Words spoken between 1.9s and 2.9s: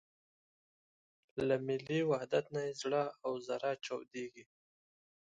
وحدت نه یې